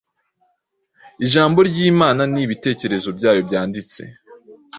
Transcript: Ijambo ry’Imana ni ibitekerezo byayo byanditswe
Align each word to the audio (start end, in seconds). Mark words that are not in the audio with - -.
Ijambo 1.25 1.57
ry’Imana 1.69 2.21
ni 2.31 2.39
ibitekerezo 2.45 3.09
byayo 3.17 3.41
byanditswe 3.47 4.01